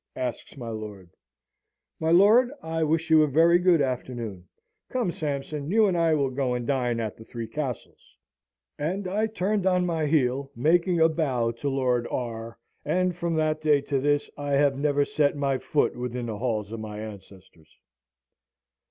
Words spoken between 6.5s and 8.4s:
and dine at the Three Castles."